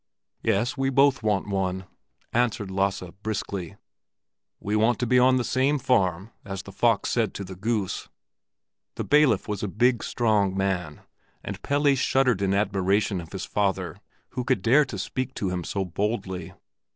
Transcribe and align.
"Yes, 0.41 0.75
we 0.75 0.89
both 0.89 1.21
want 1.21 1.47
one," 1.47 1.85
answered 2.33 2.71
Lasse, 2.71 3.03
briskly. 3.21 3.75
"We 4.59 4.75
want 4.75 4.97
to 4.97 5.05
be 5.05 5.19
at 5.19 5.37
the 5.37 5.43
same 5.43 5.77
farm—as 5.77 6.63
the 6.63 6.71
fox 6.71 7.11
said 7.11 7.35
to 7.35 7.43
the 7.43 7.53
goose." 7.55 8.09
The 8.95 9.03
bailiff 9.03 9.47
was 9.47 9.61
a 9.61 9.67
big, 9.67 10.03
strong 10.03 10.57
man, 10.57 11.01
and 11.43 11.61
Pelle 11.61 11.93
shuddered 11.93 12.41
in 12.41 12.55
admiration 12.55 13.21
of 13.21 13.31
his 13.31 13.45
father 13.45 13.95
who 14.29 14.43
could 14.43 14.63
dare 14.63 14.85
to 14.85 14.97
speak 14.97 15.35
to 15.35 15.49
him 15.51 15.63
so 15.63 15.85
boldly. 15.85 16.53